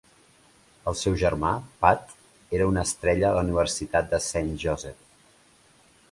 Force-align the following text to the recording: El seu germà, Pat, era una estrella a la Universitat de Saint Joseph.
El 0.91 0.95
seu 1.01 1.17
germà, 1.23 1.51
Pat, 1.83 2.15
era 2.59 2.69
una 2.69 2.85
estrella 2.89 3.27
a 3.29 3.33
la 3.35 3.43
Universitat 3.47 4.09
de 4.15 4.21
Saint 4.29 4.49
Joseph. 4.65 5.05